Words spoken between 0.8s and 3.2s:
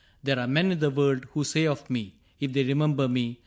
world Who say of me, if they remember